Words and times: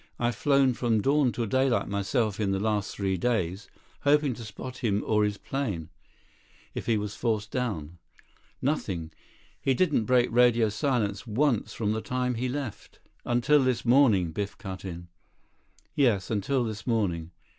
I've 0.17 0.33
flown 0.35 0.73
from 0.73 0.99
dawn 1.01 1.31
to 1.33 1.45
daylight 1.45 1.87
myself 1.87 2.37
the 2.37 2.47
last 2.59 2.95
three 2.95 3.17
days, 3.17 3.67
hoping 3.99 4.33
to 4.33 4.43
spot 4.43 4.77
him 4.77 5.03
or 5.05 5.23
his 5.23 5.37
plane, 5.37 5.89
if 6.73 6.87
he 6.87 6.97
was 6.97 7.15
forced 7.15 7.51
down. 7.51 7.99
Nothing. 8.63 9.11
He 9.61 9.75
didn't 9.75 10.05
break 10.05 10.31
radio 10.31 10.69
silence 10.69 11.27
once 11.27 11.73
from 11.75 11.91
the 11.91 12.01
time 12.01 12.33
he 12.33 12.49
left." 12.49 12.99
"Until 13.25 13.63
this 13.63 13.85
morning," 13.85 14.31
Biff 14.31 14.57
cut 14.57 14.83
in. 14.85 15.07
"Yes. 15.93 16.31
Until 16.31 16.63
this 16.63 16.87
morning. 16.87 17.29